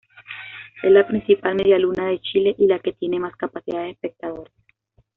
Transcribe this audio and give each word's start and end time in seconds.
Es 0.81 0.91
la 0.91 1.05
principal 1.07 1.53
medialuna 1.53 2.07
de 2.07 2.19
Chile 2.21 2.55
y 2.57 2.65
la 2.65 2.79
que 2.79 2.93
tiene 2.93 3.19
más 3.19 3.35
capacidad 3.35 3.81
de 3.83 3.91
espectadores. 3.91 4.51